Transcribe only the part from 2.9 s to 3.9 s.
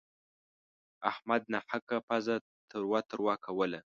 تروه کوله.